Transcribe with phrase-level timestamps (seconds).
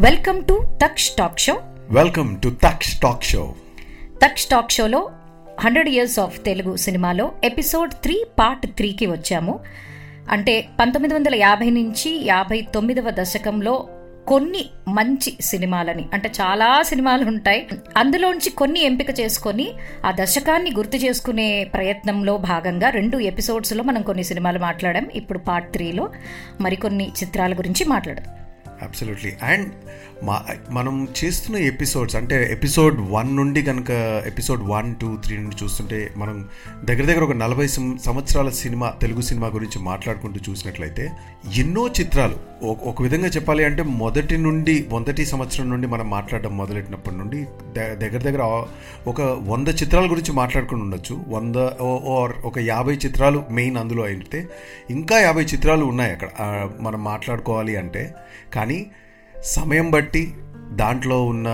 [0.00, 1.60] Welcome to Taksh talk show
[1.90, 3.54] welcome to Taksh talk show
[4.22, 5.10] Taksh talk షోలో
[5.60, 9.60] hundred years of Telugu సినిమాలో episode three part త్రీకి వచ్చాము.
[10.30, 13.88] అంటే పంతొమ్మిది వందల యాభై నుంచి యాభై తొమ్మిదవ దశకంలో
[14.26, 17.66] కొన్ని మంచి సినిమాలని అంటే చాలా సినిమాలు ఉంటాయి.
[17.96, 19.72] అందులోంచి కొన్ని ఎంపిక చేసుకొని
[20.04, 25.08] ఆ దశకాన్ని గుర్తు చేసుకునే ప్రయత్నంలో భాగంగా రెండు ఎపిసోడ్స్లో మనం కొన్ని సినిమాలు మాట్లాడాం.
[25.14, 26.10] ఇప్పుడు పార్ట్ త్రీలో
[26.60, 28.35] మరికొన్ని చిత్రాల గురించి మాట్లాడాం
[28.82, 29.68] అబ్సల్యూట్లీ అండ్
[30.22, 33.90] మా మనం చేస్తున్న ఎపిసోడ్స్ అంటే ఎపిసోడ్ వన్ నుండి కనుక
[34.26, 36.48] ఎపిసోడ్ వన్ టూ త్రీ నుండి చూస్తుంటే మనం
[36.84, 41.10] దగ్గర దగ్గర ఒక నలభై సంవత్సరాల సినిమా తెలుగు సినిమా గురించి మాట్లాడుకుంటూ చూసినట్లయితే
[41.56, 47.40] ఎన్నో చిత్రాలు ఒక- విధంగా చెప్పాలి అంటే మొదటి నుండి మొదటి సంవత్సరం నుండి మనం మాట్లాడడం మొదలెట్టినప్పటి నుండి
[47.72, 48.42] ద- దగ్గర దగ్గర
[49.06, 51.24] ఒక వంద చిత్రాల గురించి మాట్లాడుకుని ఉండొచ్చు.
[51.28, 51.56] వంద
[52.08, 54.48] ఓర్ ఒక యాభై చిత్రాలు మెయిన్ అందులో అయితే
[54.90, 56.28] ఇంకా యాభై చిత్రాలు ఉన్నాయి అక్కడ.
[56.80, 58.14] మనం మాట్లాడుకోవాలి అంటే
[58.54, 58.65] కానీ
[59.44, 60.34] సమయం బట్టి
[60.72, 61.48] దాంట్లో ఉన్న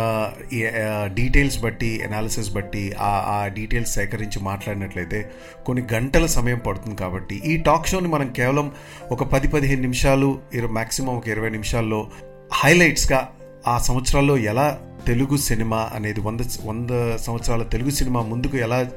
[1.15, 5.31] డీటెయిల్స్ బట్టి అనాలిసిస్ బట్టి ఆ ఆ డీటెయిల్స్ సేకరించి మాట్లాడినట్లయితే
[5.67, 8.73] కొన్ని గంటల సమయం పడుతుంది కాబట్టి ఈ టాక్ షోని మనం కేవలం
[9.11, 12.11] ఒక పది పదిహేను నిమిషాలు ఇరవై మ్యాక్సిమం ఒక ఇరవై నిమిషాల్లో
[12.53, 13.29] హైలైట్స్గా
[13.67, 18.91] ఆ సంవత్సరాల్లో ఎలా తెలుగు సినిమా అనేది వంద వంద సంవత్సరాల తెలుగు సినిమా ముందుకు ఎలా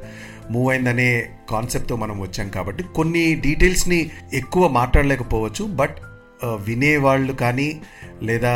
[0.52, 5.66] మూవ్ అయిందనే కాన్సెప్ట్తో మనం వచ్చాం కాబట్టి కొన్ని డీటెయిల్స్ని ఎక్కువ మాట్లాడలేకపోవచ్చు.
[5.66, 5.97] బట్
[6.66, 7.69] వినేవాళ్ళు కానీ
[8.22, 8.53] లేదా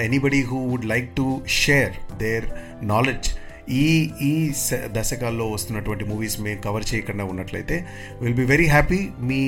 [0.00, 2.46] anybody who would like to share there
[2.84, 3.28] knowledge
[3.76, 3.86] ఈ
[4.22, 7.76] ఈ స- దశకాల్లో వస్తున్నటువంటి మూవీస్ మేము కవర్ చేయకుండా ఉన్నట్లయితే
[8.20, 9.40] విల్ బి వెరీ హ్యాపీ మీ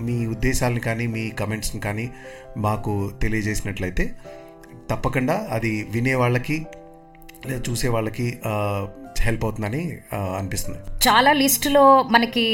[0.00, 2.06] మీ ఉద్దేశాలను కానీ మీ కమెంట్స్ని కానీ
[2.56, 4.04] మాకు తెలియజేసినట్లయితే
[4.90, 6.56] తప్పకుండా అది వినే వాళ్ళకి
[7.46, 8.26] లేదా చూసే వాళ్ళకి
[9.24, 9.82] హెల్ప్ అవుతుందని
[10.38, 10.78] అనిపిస్తుంది.
[11.06, 12.44] చాలా లిస్టులో మనకి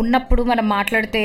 [0.00, 1.22] ఉన్నప్పుడు మనం మాట్లాడితే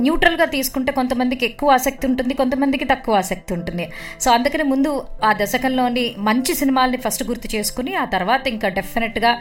[0.00, 3.86] న్యూట్రల్గా తీసుకుంటే కొంతమందికి ఎక్కువ ఆసక్తి ఉంటుంది కొంతమందికి తక్కువ ఆసక్తి ఉంటుంది.
[4.20, 4.90] సో అందుకని ముందు
[5.24, 9.32] ఆ దశకంలోని మంచి సినిమాల్ని ఫస్ట్ గుర్తు చేసుకుని ఆ తర్వాత ఇంకా డెఫినెట్గా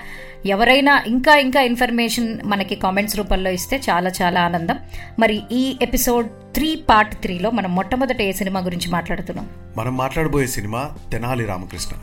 [0.55, 4.79] ఎవరైనా ఇంకా ఇంకా ఇన్ఫర్మేషన్ మనకి కామెంట్స్ రూపంలో ఇస్తే చాలా చాలా ఆనందం.
[5.19, 9.45] మరి ఈ ఎపిసోడ్ త్రీ పార్ట్ త్రీలో మనం మొట్టమొదట ఏ సినిమా గురించి మాట్లాడుతున్నాం?
[9.77, 10.81] మనం మాట్లాడబోయే సినిమా
[11.13, 11.93] తెనాలి రామకృష్ణ.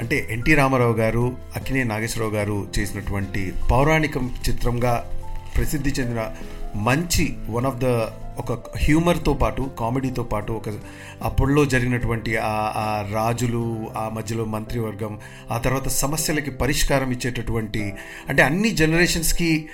[0.00, 5.10] అంటే ఎన్టీ రామారావు గారు అక్కినే నాగేశ్వరరావు గారు చేసినటువంటి పౌరాణిక చిత్రంగా
[5.56, 6.30] ప్రసిద్ధి చెందిన
[6.74, 7.84] మంచి వన్ ఆఫ్ ద
[8.38, 10.68] ఒక హ్యూమర్తో పాటు కామెడీతో పాటు ఒక
[11.22, 15.18] అప్పుడులో జరిగినటువంటి ఆ ఆ రాజులు ఆ మధ్యలో మంత్రివర్గం
[15.50, 17.92] ఆ తర్వాత సమస్యలకి పరిష్కారం ఇచ్చేటటువంటి
[18.28, 19.68] అంటే అన్ని జనరేషన్స్కి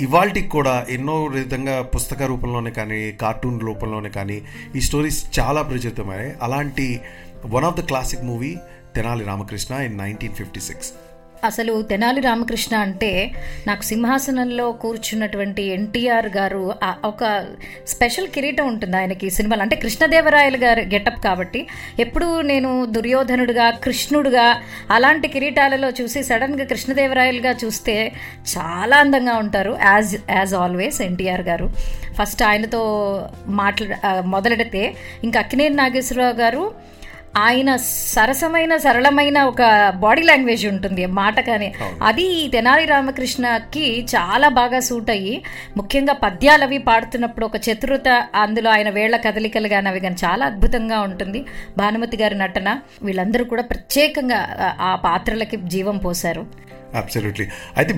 [0.00, 4.42] ఇవాల్టికి కూడా ఎన్నో విధంగా పుస్తక రూపంలోనే కానీ కార్టూన్ రూపంలోనే కానీ
[4.76, 6.32] ఈ స్టోరీస్ చాలా ప్రచురితమయ్యాయి.
[6.42, 7.00] అలాంటి
[7.46, 8.56] one of the classic movie
[8.96, 10.92] Tenali Ramakrishna in nineteen fifty six
[11.44, 13.10] అసలు తెనాలి రామకృష్ణ అంటే
[13.66, 16.60] నాకు సింహాసనంలో కూర్చున్నటువంటి ఎన్టీఆర్ గారు
[17.04, 17.22] ఒక
[17.86, 19.62] స్పెషల్ కిరీటం ఉంటుంది ఆయనకి సినిమాలు.
[19.62, 21.60] అంటే కృష్ణదేవరాయలు గారు గెటప్ కాబట్టి
[21.98, 24.46] ఎప్పుడు నేను దుర్యోధనుడుగా కృష్ణుడుగా
[24.90, 27.96] అలాంటి కిరీటాలలో చూసి సడన్గా కృష్ణదేవరాయలుగా చూస్తే
[28.54, 31.68] చాలా అందంగా ఉంటారు యాజ్ యాజ్ ఆల్వేస్ ఎన్టీఆర్ గారు.
[32.18, 32.82] ఫస్ట్ ఆయనతో
[33.60, 34.82] మాట్లా మొదలెడితే
[35.24, 36.64] ఇంకా అక్కినేని నాగేశ్వరరావు గారు
[37.36, 37.76] ఆయన
[38.14, 39.62] సరసమైన సరళమైన ఒక
[39.96, 45.42] బాడీ లాంగ్వేజ్ ఉంటుంది మాట కానీ అది ఈ తెనాలి రామకృష్ణకి చాలా బాగా సూట్ అయ్యి
[45.76, 51.00] ముఖ్యంగా పద్యాలు అవి పాడుతున్నప్పుడు ఒక చతురత అందులో ఆయన వేళ్ళ కదలికలు కానీ అవి కానీ చాలా అద్భుతంగా
[51.00, 51.44] ఉంటుంది.
[51.78, 54.40] భానుమతి గారి నటన వీళ్ళందరూ కూడా ప్రత్యేకంగా
[54.80, 56.64] ఆ- పాత్రలకి జీవం పోశారు.
[56.94, 57.46] అబ్సల్యూట్లీ
[57.76, 57.92] అయితే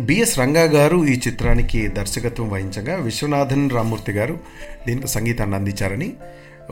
[0.00, 4.38] బిఎస్ రంగా గారు ఈ చిత్రానికి దర్శకత్వం వహించగా విశ్వనాథన్ రామూర్తి గారు
[4.86, 6.08] దీనికి సంగీతాన్ని అందించారని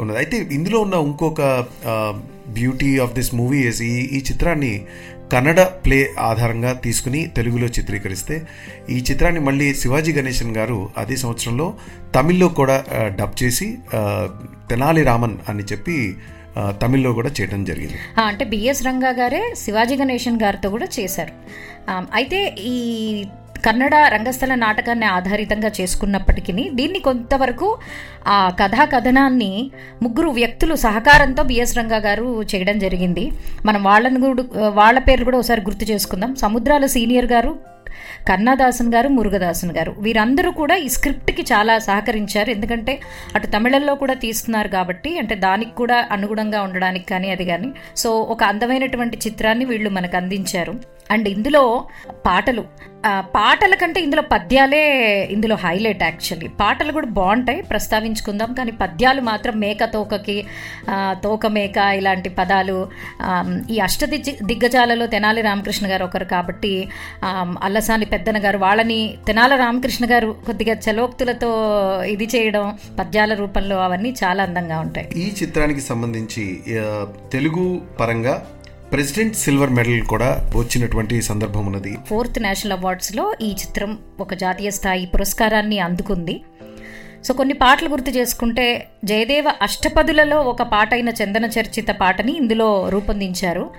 [0.00, 0.18] ఉన్నది.
[0.22, 1.40] అయితే ఇందులో ఉన్న ఇంకొక
[2.58, 4.74] beauty of this movie is ఈ ఈ చిత్రాన్ని
[5.32, 5.98] కన్నడ ప్లే
[6.28, 8.36] ఆధారంగా తీసుకుని తెలుగులో చిత్రీకరిస్తే
[8.94, 11.66] ఈ చిత్రాన్ని మళ్ళీ శివాజీ గణేశన్ గారు అదే సంవత్సరంలో
[12.16, 12.76] తమిళ్ళో కూడా
[13.20, 13.68] డబ్ చేసి
[14.70, 15.96] తెనాలి రామన్ అని చెప్పి
[16.82, 17.98] తమిళ్ళో కూడా చేయడం జరిగింది.
[18.28, 21.34] అంటే బిఎస్ రంగా గారే శివాజీ గణేశన్ గారితో కూడా చేశారు.
[22.18, 22.40] అయితే
[22.72, 22.76] ఈ
[23.66, 27.68] కన్నడ రంగస్థల నాటకాన్ని ఆధారితంగా చేసుకున్నప్పటికీ దీన్ని కొంతవరకు
[28.34, 29.52] ఆ కథా కథనాన్ని
[30.02, 33.32] ముగ్గురు వ్యక్తులు సహకారంతో బిఎస్ రంగా గారు చేయడం జరిగింది.
[33.66, 34.44] మనం వాళ్ళని కూడా
[34.80, 36.32] వాళ్ళ పేర్లు కూడా ఒకసారి గుర్తు చేసుకుందాం.
[36.44, 37.52] సముద్రాల సీనియర్ గారు
[38.28, 39.92] కన్నాదాసన్ గారు మురుగదాసన్ గారు.
[40.04, 42.50] వీరందరూ కూడా ఈ స్క్రిప్ట్కి చాలా సహకరించారు.
[42.50, 42.92] ఎందుకంటే
[43.36, 47.70] అటు తమిళంలో కూడా తీస్తున్నారు కాబట్టి అంటే దానికి కూడా అనుగుణంగా ఉండడానికి కానీ అది కానీ.
[48.02, 50.74] సో ఒక అందమైనటువంటి చిత్రాన్ని వీళ్ళు మనకు అందించారు.
[51.12, 51.64] అండ్ ఇందులో
[52.26, 52.64] పాటలు.
[53.36, 54.82] పాటల కంటే ఇందులో పద్యాలే
[55.34, 56.48] ఇందులో హైలైట్ యాక్చువల్లీ.
[56.60, 58.50] పాటలు కూడా బాగుంటాయి ప్రస్తావించుకుందాం.
[58.58, 60.36] కానీ పద్యాలు మాత్రం మేక తోకకి
[61.24, 62.76] తోక మేక ఇలాంటి పదాలు
[63.70, 64.04] ఈ అష్ట
[64.42, 66.72] దిగ్గజాలలో తెనాలి రామకృష్ణ గారు ఒకరు కాబట్టి
[67.36, 71.50] అల్లసాని పెద్దన గారు వాళ్ళని తెనాల రామకృష్ణ గారు కొద్దిగా చలోక్తులతో
[72.14, 72.64] ఇది చేయడం
[72.98, 75.08] పద్యాల రూపంలో అవన్నీ చాలా అందంగా ఉంటాయి.
[75.16, 76.44] ఈ చిత్రానికి సంబంధించి
[77.32, 77.66] తెలుగు
[78.00, 78.34] పరంగా
[78.92, 81.96] ప్రెసిడెంట్ సిల్వర్ మెడల్ కూడా వచ్చినటువంటి సందర్భం ఉన్నది.
[82.06, 86.40] ఫోర్త్ నేషనల్ అవార్డ్స్లో ఈ చిత్రం ఒక జాతీయ స్థాయి పురస్కారాన్ని అందుకుంది.
[87.24, 93.70] సో కొన్ని పాటలు గుర్తు చేసుకుంటే జయదేవ అష్టపదులలో ఒక పాట అయిన చందన చర్చిత పాటని ఇందులో రూపొందించారు.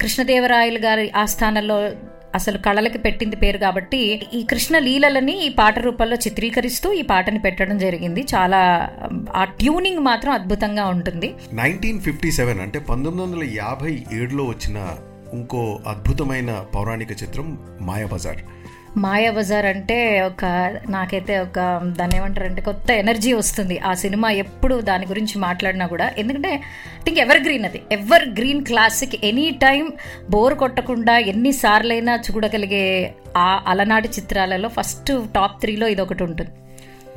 [0.00, 1.90] కృష్ణదేవరాయలు గారి ఆస్థానంలో
[2.34, 7.78] అసలు కళలకి పెట్టింది పేరు కాబట్టి ఈ కృష్ణ లీలలని ఈ పాట రూపంలో చిత్రీకరిస్తూ ఈ పాటని పెట్టడం
[7.78, 8.26] జరిగింది.
[8.34, 8.90] చాలా
[9.36, 11.34] ఆ ట్యూనింగ్ మాత్రం అద్భుతంగా ఉంటుంది.
[11.52, 14.96] నైన్టీన్ ఫిఫ్టీ సెవెన్ అంటే పంతొమ్మిది వందల యాభై ఏడులో వచ్చిన
[15.34, 18.36] ఇంకో అద్భుతమైన పౌరాణిక చిత్రం మాయాబజార్.
[18.96, 20.44] మాయా బజార్ అంటే ఒక
[20.88, 23.78] నాకైతే ఒక దాన్ని ఏమంటారంటే కొత్త ఎనర్జీ వస్తుంది.
[23.78, 26.60] ఆ సినిమా ఎప్పుడు దాని గురించి మాట్లాడినా కూడా ఎందుకంటే
[27.04, 27.82] థింక్ ఎవర్ గ్రీన్ అది.
[28.28, 29.92] Evergreen classic any time
[30.30, 36.50] bore కొట్టకుండా ఎన్నిసార్లైనా చూడగలిగే ఆ అలనాటి చిత్రాలలో ఫస్ట్ టాప్ త్రీలో ఇది ఒకటి ఉంటుంది.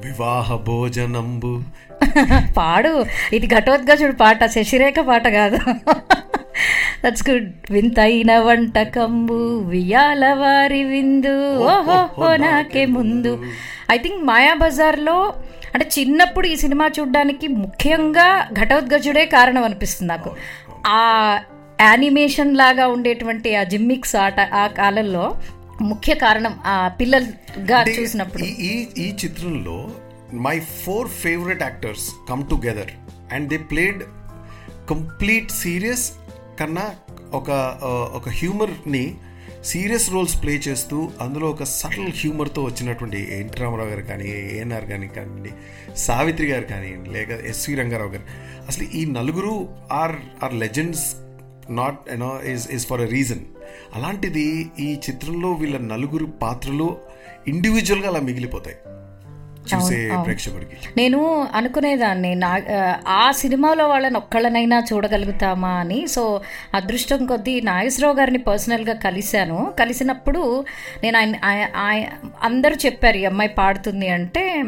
[0.07, 1.61] వివాహ భోజనంబు.
[2.57, 3.05] పాడు.
[3.33, 5.57] ఇది ఘటోద్గజుడు పాట శశిరేఖ పాట కాదు.
[7.05, 11.57] దట్స్ గుడ్ వింతైన వంటకంబు వియాల వారి విందు.
[11.57, 13.45] ఓహో నాకే ముందు.
[13.91, 15.33] ఐ థింక్ మాయా బజార్లో
[15.73, 20.31] అంటే చిన్నప్పుడు ఈ సినిమా చూడడానికి ముఖ్యంగా ఘటోద్గజుడే కారణం అనిపిస్తుంది నాకు.
[20.87, 21.39] ఆ
[21.81, 25.35] యానిమేషన్ లాగా ఉండేటువంటి ఆ జిమ్మిక్స్ ఆట ఆ కాలంలో
[25.81, 28.43] ముఖ్య కారణం ఆ పిల్లలుగా చూసినప్పుడు.
[28.43, 29.89] ఈ ఈ ఈ చిత్రంలో
[30.33, 32.91] my four favourite actors come together
[33.33, 34.03] and they played
[34.89, 36.11] complete serious
[36.61, 36.95] కన్నా
[37.33, 37.49] ఒక
[38.13, 39.15] ఒక హ్యూమర్ని
[39.63, 45.07] సీరియస్ రోల్స్ ప్లే చేస్తూ అందులో ఒక సటిల్ హ్యూమర్తో వచ్చినటువంటి ఎన్టీ రామారావు గారు కానీ ఏఎన్ఆర్ గారి
[45.07, 45.51] కానివ్వండి
[45.95, 48.25] సావిత్రి గారు కానివ్వండి లేక ఎస్వి రంగారావు గారు.
[48.67, 51.05] అసలు ఈ నలుగురు are are legends
[51.69, 53.43] not you know is is for a reason.
[53.95, 56.97] అలాంటిది ఈ చిత్రంలో వీళ్ళ నలుగురు పాత్రలు
[57.47, 58.75] ఇండివిజువల్గా అలా మిగిలిపోతాయి.
[59.75, 60.71] చూసే ప్రేక్షకుడికి.
[60.97, 62.61] నేను అనుకునేదాన్ని నా
[63.07, 66.07] ఆ సినిమాలో వాళ్ళని ఒక్కళ్ళనైనా చూడగలుగుతామా అని.
[66.07, 66.41] సో
[66.73, 69.73] అదృష్టం కొద్దీ నాగేశ్వరరావు గారిని పర్సనల్గా కలిశాను.
[69.79, 70.65] కలిసినప్పుడు
[71.03, 74.63] నేను ఆయన ఆయ- ఆయ- అందరూ చెప్పారు ఈ అమ్మాయి పాడుతుంది అంటే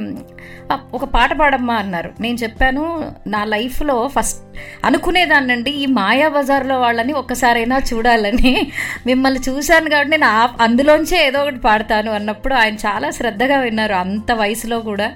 [0.71, 2.11] "ఆ, ఒక పాట పాడమ్మా అన్నారు.
[2.19, 4.41] నేను చెప్పాను నా లైఫ్లో ఫస్ట్
[4.85, 8.71] అనుకునేదాన్నండి ఈ మాయా బజార్లో వాళ్ళని ఒక్కసారైనా చూడాలని.
[9.05, 10.25] మిమ్మల్ని చూశాను కాబట్టి నేను
[10.63, 13.93] అందులోంచే ఏదో ఒకటి పాడతాను అన్నప్పుడు ఆయన చాలా శ్రద్ధగా విన్నారు.
[13.93, 15.07] అంత వయసులో కూడా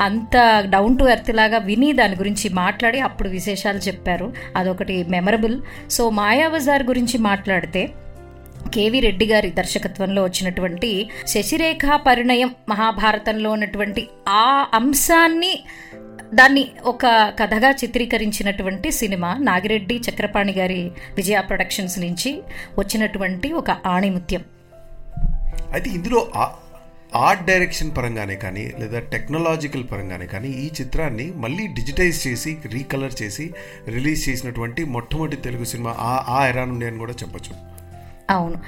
[0.00, 0.36] అంత
[0.70, 4.28] డౌన్ టు ఎర్త్ లాగా విని దాని గురించి మాట్లాడి అప్పుడు విశేషాలు చెప్పారు.
[4.56, 5.56] అదొకటి మెమరబుల్.
[5.90, 7.82] సో మాయా బజార్ గురించి మాట్లాడితే
[8.74, 10.90] కేవి రెడ్డి గారి దర్శకత్వంలో వచ్చినటువంటి
[11.26, 15.52] శశిరేఖ పరిణయం మహాభారతంలో ఉన్నటువంటి ఆ అంశాన్ని
[16.34, 17.06] దాన్ని ఒక
[17.40, 20.80] కథగా చిత్రీకరించినటువంటి సినిమా నాగిరెడ్డి చక్రపాణి గారి
[21.16, 22.30] విజయ ప్రొడక్షన్స్ నుంచి
[22.78, 24.44] వచ్చినటువంటి ఒక ఆణిముత్యం.
[25.72, 26.20] అయితే ఇందులో
[27.14, 33.54] ఆర్ట్ డైరెక్షన్ పరంగానే కానీ లేదా టెక్నాలజికల్ పరంగానే కానీ ఈ చిత్రాన్ని మళ్ళీ డిజిటైజ్ చేసి రీకలర్ చేసి
[33.88, 37.71] రిలీజ్ చేసినటువంటి మొట్టమొదటి తెలుగు సినిమా ఆ ఆ ఎరా నుండి అని కూడా చెప్పొచ్చు.
[38.34, 38.58] అవును.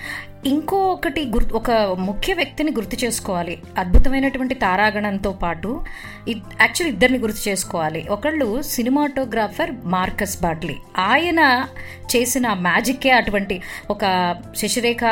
[0.51, 1.71] ఇంకొకటి గుర్తు ఒక
[2.09, 3.55] ముఖ్య వ్యక్తిని గుర్తు చేసుకోవాలి.
[3.79, 5.71] అద్భుతమైనటువంటి తారాగణంతో పాటు
[6.61, 8.01] యాక్చువల్ ఇద్దరిని గుర్తు చేసుకోవాలి.
[8.09, 10.77] ఒకళ్ళు సినిమాటోగ్రాఫర్ మార్కస్ బాట్లీ
[11.07, 11.41] ఆయన
[12.15, 13.57] చేసిన మ్యాజిక్కే అటువంటి
[13.91, 14.05] ఒక
[14.57, 15.03] శశిరేఖ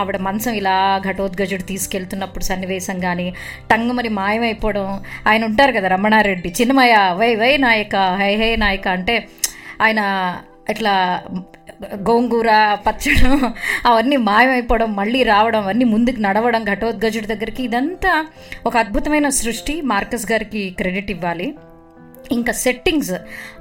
[0.00, 0.76] ఆవిడ మంచం ఇలా
[1.08, 3.28] ఘటోద్గజుడు తీసుకెళ్తున్నప్పుడు సన్నివేశం కానీ
[3.70, 4.88] టంగుమని మాయమైపోవడం
[5.26, 9.16] ఆయన ఉంటారు కదా రమణారెడ్డి చిన్నమయ్య వై వై నాయక హై హై నాయక అంటే
[9.82, 10.00] ఆయన
[10.70, 10.94] ఇట్లా
[11.94, 13.54] గోంగూర పచ్చడం
[13.86, 18.26] అవన్నీ మాయమైపోవడం మళ్ళీ రావడం అన్నీ ముందుకు నడవడం ఘటోద్గజుడి దగ్గరికి ఇదంతా
[18.66, 19.80] ఒక అద్భుతమైన సృష్టి.
[19.80, 21.54] మార్కస్ గారికి క్రెడిట్ ఇవ్వాలి.
[22.32, 23.12] ఇంకా settings.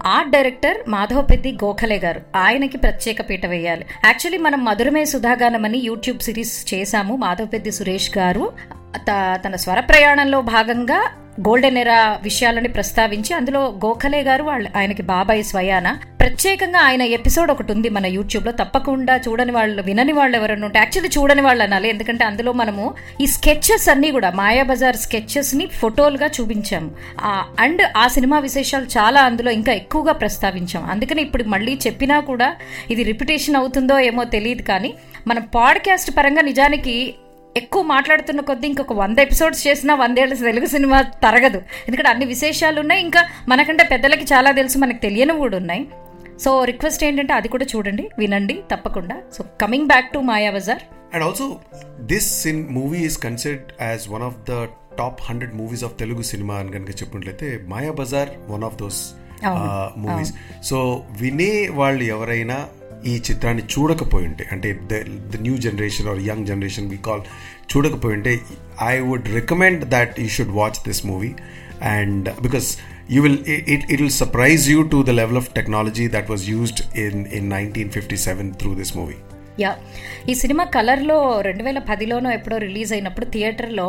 [0.05, 2.21] Art director Madhavapeddi Gokhale గారు.
[2.35, 3.85] ఆయనకి ప్రత్యేక పీట వేయాలి.
[4.05, 7.15] యాక్చువల్లీ మనం మధురమే సుధాగానం అని యూట్యూబ్ సిరీస్ చేశాము.
[7.15, 8.51] మాధవపెద్ది సురేష్ గారు.
[8.97, 11.11] త- తన స్వర ప్రయాణంలో భాగంగా
[11.48, 15.98] గోల్డెన్ ఎరా విషయాలని ప్రస్తావించి అందులో గోఖలే గారు వాళ్ళు ఆయనకి బాబాయ్ స్వయాన.
[16.19, 21.10] ప్రత్యేకంగా ఆయన ఎపిసోడ్ ఒకటి ఉంది మన యూట్యూబ్లో తప్పకుండా చూడని వాళ్ళు వినని వాళ్ళు ఎవరైనా ఉంటే యాక్చువల్లీ
[21.17, 21.89] చూడని వాళ్ళు అనాలి.
[21.89, 26.91] ఎందుకంటే అందులో మనము ఈ స్కెచెస్ అన్ని కూడా మాయాబజార్ స్కెచెస్ని ఫోటోలుగా చూపించాము
[27.60, 30.84] అండ్ ఆ సినిమా విశేషాలు చాలా అందులో ఇంకా ఎక్కువగా ప్రస్తావించాం.
[30.91, 32.55] అందుకని ఇప్పుడు మళ్ళీ చెప్పినా కూడా
[32.91, 34.93] ఇది రిపిటేషన్ అవుతుందో ఏమో తెలియదు కానీ
[35.27, 37.13] మన పాడ్కాస్ట్ పరంగా నిజానికి
[37.57, 41.57] ఎక్కువ మాట్లాడుతున్న కొద్దీ ఇంకొక వంద ఎపిసోడ్స్ చేసినా వందేళ్ళ తెలుగు సినిమా తరగదు.
[41.57, 45.87] ఎందుకంటే అన్ని విశేషాలు ఉన్నాయి ఇంకా మనకంటే పెద్దలకి చాలా తెలుసు మనకు తెలియనివి కూడా ఉన్నాయి
[46.39, 49.15] సో రిక్వెస్ట్ ఏంటంటే అది కూడా చూడండి వినండి తప్పకుండా.
[49.37, 51.59] So coming back to Maya Bazar and also
[51.99, 54.63] this sin movie is considered as one of the
[54.97, 59.11] top hundred movies of Telugu cinema అని కనుక చెప్పినట్లయితే Maya Bazar one of those
[59.97, 62.65] movies so వినే వాళ్ళు ఎవరైనా
[63.12, 65.01] ఈ చిత్రాన్ని చూడకపోయి ఉంటే అంటే the
[65.34, 67.24] the new generation or young generation we call
[67.72, 68.34] చూడకపోయి ఉంటే
[68.91, 71.34] I would recommend that you should watch this movie
[71.96, 72.69] and because
[73.13, 76.79] you will it, it will surprise you to the level of technology that was used
[77.05, 79.17] in in 1957 through this movie
[79.59, 79.71] yeah.
[80.29, 83.87] ఈ cinema కలర్లో రెండు వేల పదిలోనో ఎప్పుడో release అయినప్పుడు థియేటర్లో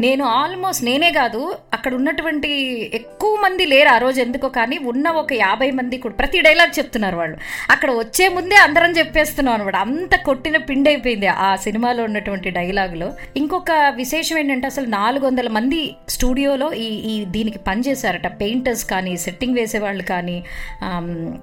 [0.00, 1.40] నేను almost నేనే కాదు
[1.72, 2.50] అక్కడ ఉన్నటువంటి
[2.94, 7.16] ఎక్కువ మంది లేరు ఆ రోజు ఎందుకో కానీ ఉన్న ఒక యాభై మంది కూడా ప్రతి డైలాగ్ చెప్తున్నారు
[7.16, 7.36] వాళ్ళు.
[7.70, 9.76] అక్కడ వచ్చే ముందే అందరం చెప్పేస్తున్నాం అనమాట.
[9.76, 13.08] అంత కొట్టిన పిండి అయిపోయింది ఆ సినిమాలో ఉన్నటువంటి డైలాగులు.
[13.36, 18.26] ఇంకొక విశేషం ఏంటంటే అసలు నాలుగు వందల మంది స్టూడియోలో ఈ ఈ దీనికి పనిచేశారట.
[18.40, 20.36] పెయింటర్స్ కానీ సెట్టింగ్ వేసేవాళ్ళు కానీ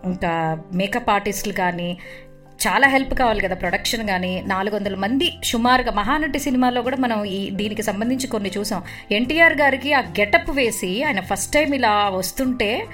[0.06, 0.32] ఇంకా
[0.74, 1.90] మేకప్ ఆర్టిస్టులు కానీ
[2.60, 7.50] చాలా హెల్ప్ కావాలి కదా ప్రొడక్షన్ కానీ నాలుగు వందల మంది సుమారుగా మహానటి సినిమాలో కూడా మనం ఈ
[7.50, 8.82] దీనికి సంబంధించి కొన్ని చూసాం.
[9.12, 12.88] ఎన్టీఆర్ గారికి ఆ గెటప్ వేసి ఆయన ఫస్ట్ టైం ఇలా వస్తుంటే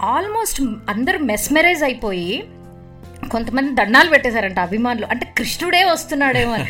[0.00, 2.44] ఆల్మోస్ట్ అందరూ మెస్మెరైజ్ అయిపోయి
[3.28, 5.06] కొంతమంది దండాలు పెట్టేశారంట అభిమానులు.
[5.06, 6.66] అంటే కృష్ణుడే వస్తున్నాడేమో అని.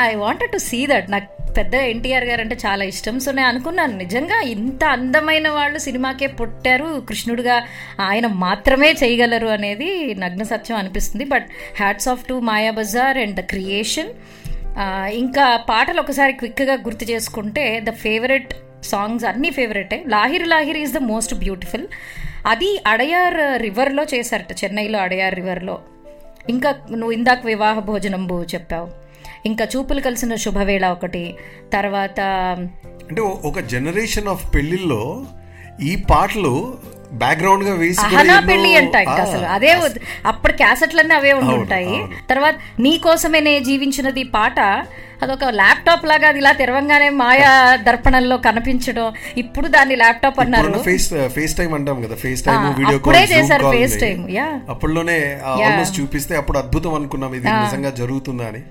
[0.00, 3.20] I wanted to see that నాకు పెద్ద ఎన్టీఆర్ గారు అంటే చాలా ఇష్టం.
[3.20, 7.56] సో నేను అనుకున్నాను నిజంగా ఇంత అందమైన వాళ్ళు సినిమాకే పుట్టారు కృష్ణుడిగా
[8.00, 11.24] ఆయన మాత్రమే చేయగలరు అనేది నగ్న సత్యం అనిపిస్తుంది.
[11.24, 14.10] But hats off to Maya Bazar and the creation.
[15.12, 18.52] ఇంకా పాటలు ఒకసారి క్విక్గా గుర్తు చేసుకుంటే ద ఫేవరెట్
[18.84, 20.04] సాంగ్స్ అన్ని ఫేవరెటే.
[20.08, 21.86] Lahir Lahir is the most beautiful.
[22.46, 25.74] అది అడయార్ రివర్లో చేశారట చెన్నైలో అడయార్ రివర్లో.
[26.48, 28.88] ఇంకా నువ్వు ఇందాక వివాహ భోజనంబు చెప్పావు.
[29.46, 31.34] ఇంకా చూపులు కలిసిన శుభవేళ ఒకటి
[31.72, 32.20] తర్వాత
[33.10, 35.24] అంటే ఒక జనరేషన్ ఆఫ్ పెళ్ళిల్లో
[35.82, 36.78] ఈ పాటలు
[37.12, 39.46] బ్యాక్గ్రౌండ్గా వేసి అహనా పెళ్ళి అంట అసలు.
[39.46, 39.80] అదే
[40.26, 42.04] అప్పుడు క్యాసెట్లన్నీ అవే ఉండి ఉంటాయి.
[42.30, 44.60] తర్వాత నీ కోసమేనే జీవించినది పాట.
[45.22, 49.12] అదొక ల్యాప్టాప్ లాగా అది ఇలా తెరవంగానే మాయా దర్పణంలో కనిపించడం.
[49.36, 50.78] ఇప్పుడు దాన్ని ల్యాప్టాప్ అన్నారు.
[50.78, 52.14] ఫేస్ ఫేస్ టైం అంటాం కదా.
[52.14, 54.70] ఫేస్ టైం వీడియో అప్పుడే కాల్ చేశారు face time, yeah.
[54.70, 58.62] అప్పుడులోనే ఆల్మోస్ట్ చూపిస్తే అప్పుడు అద్భుతం అనుకున్నాం ఇది నిజంగా జరుగుతుందా అని.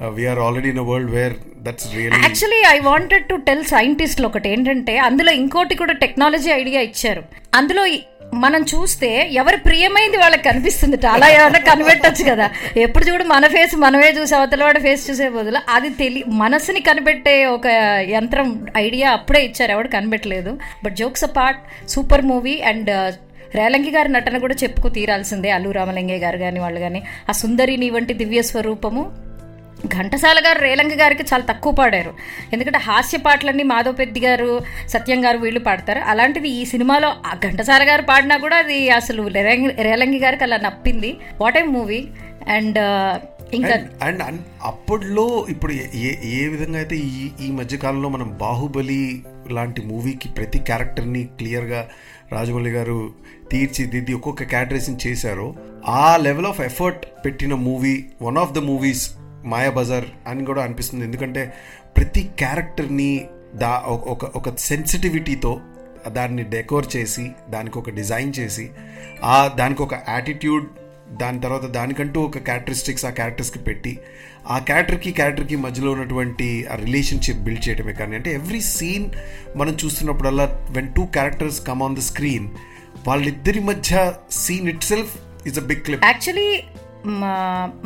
[0.00, 4.98] We are already in world where that's really actually I wanted to tell సైంటిస్ట్లు ఒకటి ఏంటంటే
[4.98, 7.22] అందులో ఇంకోటి కూడా టెక్నాలజీ ఐడియా ఇచ్చారు.
[7.54, 7.86] అందులో
[8.34, 11.06] మనం చూస్తే ఎవరి ప్రియమైంది వాళ్ళకి కనిపిస్తుంది.
[11.06, 12.50] అలా ఏమైనా కనిపెట్టచ్చు కదా.
[12.76, 17.46] ఎప్పుడు చూడు మన ఫేస్ మనమే చూసి అవతల వాడి ఫేస్ చూసే బదులు అది తెలి మనసుని కనిపెట్టే
[17.46, 17.66] ఒక
[18.08, 19.72] యంత్రం ఐడియా అప్పుడే ఇచ్చారు.
[19.72, 20.58] ఎవడు కనిపెట్టలేదు.
[20.84, 22.90] But jokes a part super movie and
[23.54, 25.50] Relangi గారి నటన కూడా చెప్పుకు తీరాల్సిందే.
[25.50, 29.25] అల్లు రామలింగయ్య గారు కానీ వాళ్ళు కానీ ఆ సుందరి నీ వంటి దివ్య స్వరూపము
[29.86, 32.14] ఘంటసాల గారు రేలంగి గారికి చాలా తక్కువ పాడారు.
[32.52, 35.98] ఎందుకంటే హాస్య పాటలన్నీ మాధవ్ పెద్ది గారు సత్యం గారు వీళ్ళు పాడతారు.
[35.98, 41.18] అలాంటిది ఈ సినిమాలో ఆ ఘంటసాల గారు పాడినా కూడా అది అసలు రేలంగి రేలంగి గారికి అలా నప్పింది.
[41.40, 42.08] వాట్ ఏ మూవీ
[42.48, 42.78] అండ్
[43.54, 44.22] ఇంకా అండ్
[44.64, 51.24] అప్పట్లో ఇప్పుడు ఏ- ఏ విధంగా అయితే ఈ ఈ మధ్యకాలంలో మనం బాహుబలి లాంటి మూవీకి ప్రతి క్యారెక్టర్ని
[51.38, 51.88] క్లియర్గా
[52.32, 53.10] రాజమౌళి గారు
[53.52, 55.54] తీర్చిదిద్ది ఒక్కొక్క క్యారెక్టరేషన్ చేశారో
[55.88, 59.04] ఆ లెవెల్ ఆఫ్ ఎఫర్ట్ పెట్టిన movie one of the movies
[59.46, 61.04] Maya Bazar అని కూడా అనిపిస్తుంది.
[61.04, 61.42] ఎందుకంటే
[61.96, 63.10] ప్రతి క్యారెక్టర్ని
[63.54, 65.52] దా ఒక- ఒక ఒక సెన్సిటివిటీతో
[66.12, 68.64] దాన్ని డెకోర్ చేసి దానికి ఒక డిజైన్ చేసి
[69.26, 70.66] ఆ దానికి ఒక యాటిట్యూడ్
[71.12, 73.92] దాని తర్వాత దానికంటూ ఒక క్యారెక్టరిస్టిక్స్ ఆ క్యారెక్టర్స్కి పెట్టి
[74.48, 79.06] ఆ క్యారెక్టర్కి క్యారెక్టర్కి మధ్యలో ఉన్నటువంటి ఆ రిలేషన్షిప్ బిల్డ్ చేయడమే కానీ అంటే ఎవ్రీ సీన్
[79.56, 82.48] మనం చూస్తున్నప్పుడల్లా when two characters come on the screen
[83.06, 83.94] వాళ్ళిద్దరి మధ్య
[84.36, 85.14] scene itself
[85.46, 86.50] is a big clip actually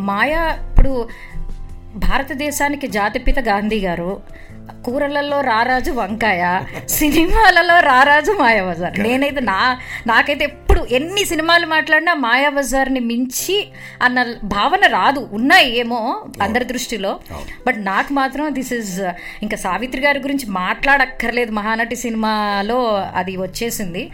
[0.05, 0.93] Maya ఇప్పుడు
[1.95, 4.23] భారతదేశానికి జాతిపిత గాంధీ గారు
[4.85, 12.49] కూరలలో రారాజు వంకాయ సినిమాలలో రారాజు మాయా బజార్ నేనైతే నా నాకైతే ఎప్పుడు ఎన్ని సినిమాలు మాట్లాడినా మాయా
[12.49, 13.69] బజార్ని మించి
[14.03, 15.29] అన్న భావన రాదు.
[15.33, 17.21] ఉన్నాయి ఏమో అందరి దృష్టిలో.
[17.67, 19.01] బట్ నాకు మాత్రం దిస్ ఇస్
[19.43, 21.51] ఇంకా సావిత్రి గారి గురించి మాట్లాడక్కర్లేదు.
[21.51, 24.11] మహానటి సినిమాలో అది వచ్చేసింది.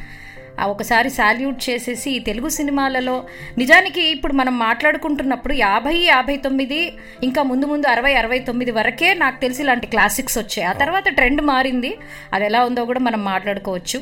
[0.65, 3.25] ఒకసారి సాల్యూట్ చేసేసి ఈ తెలుగు సినిమాలలో
[3.59, 9.41] నిజానికి ఇప్పుడు మనం మాట్లాడుకుంటున్నప్పుడు యాభై యాభై తొమ్మిది ఇంకా ముందు ముందు అరవై అరవై తొమ్మిది వరకే నాకు
[9.41, 10.65] తెలిసి ఇలాంటి క్లాసిక్స్ వచ్చాయి.
[10.65, 11.99] ఆ తర్వాత ట్రెండ్ మారింది.
[12.33, 14.01] అది ఎలా ఉందో కూడా మనం మాట్లాడుకోవచ్చు.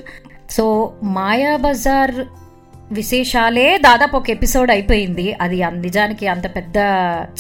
[0.51, 2.15] సో మాయా బజార్
[2.93, 5.33] విశేషాలే దాదాపు ఒక ఎపిసోడ్ అయిపోయింది.
[5.33, 6.77] అది నిజానికి అంత పెద్ద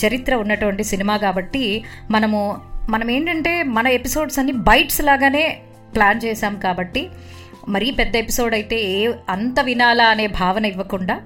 [0.06, 2.56] చరిత్ర ఉన్నటువంటి సినిమా కాబట్టి మనము
[2.90, 5.58] మనం ఏంటంటే మన ఎపిసోడ్స్ అన్ని బైట్స్ లాగానే
[5.94, 7.08] ప్లాన్ చేశాం కాబట్టి
[7.68, 11.20] మరీ పెద్ద ఎపిసోడ్ అయితే ఏ అంత వినాలా అనే భావన ఇవ్వకుండా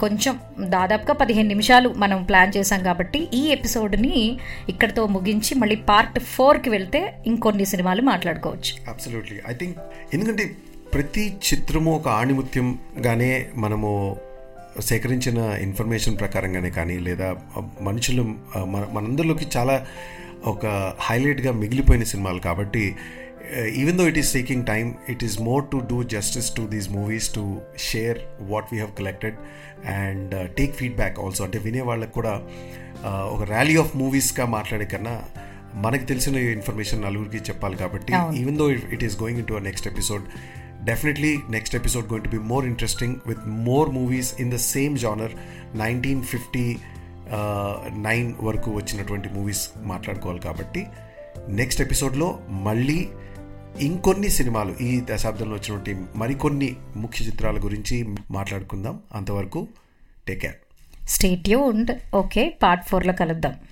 [0.00, 6.70] కొంచెం దాదాపుగా పదిహేను నిమిషాలు మనం ప్లాన్ చేశాం కాబట్టి ఈ ఎపిసోడ్ని ఇక్కడతో ముగించి మళ్ళీ పార్ట్ ఫోర్కి
[6.70, 8.90] వెళ్తే ఇంకొన్ని సినిమాలు మాట్లాడుకోవచ్చు.
[8.90, 9.78] అబ్సల్యూట్లీ ఐ థింక్
[10.14, 10.50] ఎందుకంటే
[10.94, 14.16] ప్రతి చిత్రము ఒక ఆణిముత్యంగానే మనము
[14.80, 17.36] సేకరించిన ఇన్ఫర్మేషన్ ప్రకారంగానే కానీ లేదా
[17.80, 18.22] మనుషులు
[18.56, 19.86] మన మనందరిలోకి చాలా
[20.46, 20.66] ఒక
[21.00, 22.96] హైలైట్గా మిగిలిపోయిన సినిమాలు కాబట్టి
[23.80, 27.28] even though it is taking time it is more to do justice to these movies
[27.36, 27.44] to
[27.88, 28.18] share
[28.50, 29.36] what we have collected
[29.96, 32.34] and take feedback also అంటే వినే వాళ్ళకి కూడా
[33.08, 35.14] uh, ఒక ర్యాలీ ఆఫ్ మూవీస్గా మాట్లాడే కన్నా
[35.84, 40.24] మనకి తెలిసిన ఇన్ఫర్మేషన్ నలుగురికి చెప్పాలి కాబట్టి even though it is going in to next episode
[40.84, 45.34] definitely next episode going to be more interesting with more movies in the same genre
[45.76, 46.66] nineteen fifty
[48.06, 50.82] nine వరకు వచ్చినటువంటి మూవీస్ మాట్లాడుకోవాలి కాబట్టి
[51.58, 52.28] నెక్స్ట్ ఎపిసోడ్లో
[52.64, 53.00] మళ్ళీ
[53.78, 59.00] ఇంకొన్ని సినిమాలు ఈ దశాబ్దంలో వచ్చినటువంటి మరికొన్ని ముఖ్య చిత్రాల గురించి మాట్లాడుకుందాం.
[59.14, 59.68] అంతవరకు
[60.28, 60.54] take care.
[61.08, 63.54] Stay tuned okay part ఫోర్లో కలుద్దాం.